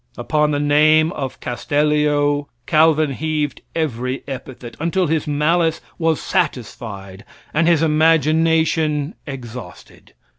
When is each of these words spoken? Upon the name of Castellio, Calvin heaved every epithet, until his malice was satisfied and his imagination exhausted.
Upon 0.17 0.49
the 0.49 0.59
name 0.59 1.11
of 1.11 1.39
Castellio, 1.39 2.47
Calvin 2.65 3.11
heaved 3.11 3.61
every 3.75 4.23
epithet, 4.27 4.75
until 4.79 5.05
his 5.05 5.27
malice 5.27 5.79
was 5.99 6.19
satisfied 6.19 7.23
and 7.53 7.67
his 7.67 7.83
imagination 7.83 9.13
exhausted. 9.27 10.15